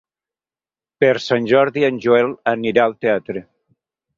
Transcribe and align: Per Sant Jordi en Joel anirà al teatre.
Per 1.03 1.11
Sant 1.25 1.49
Jordi 1.53 1.85
en 1.91 2.01
Joel 2.07 2.33
anirà 2.55 2.89
al 2.91 2.99
teatre. 3.07 3.45